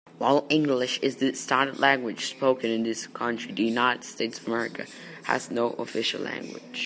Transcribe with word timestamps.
While 0.17 0.47
English 0.49 0.97
is 1.03 1.17
the 1.17 1.35
standard 1.35 1.77
language 1.77 2.25
spoken 2.25 2.71
in 2.71 2.85
his 2.85 3.05
country, 3.05 3.51
the 3.53 3.61
United 3.65 4.03
States 4.03 4.39
of 4.39 4.47
America 4.47 4.87
has 5.25 5.51
no 5.51 5.69
official 5.73 6.21
language. 6.21 6.79